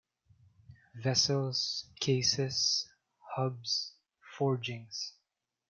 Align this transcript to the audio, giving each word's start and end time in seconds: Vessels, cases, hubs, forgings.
Vessels, 0.95 1.85
cases, 1.99 2.89
hubs, 3.35 3.93
forgings. 4.35 5.13